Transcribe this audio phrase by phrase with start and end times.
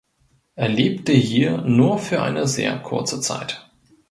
[0.55, 3.69] Er lebte hier nur für eine sehr kurze Zeit.